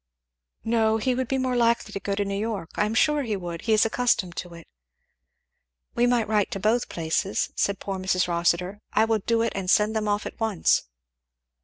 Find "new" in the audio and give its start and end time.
2.25-2.33